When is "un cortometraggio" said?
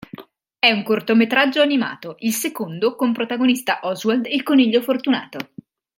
0.71-1.61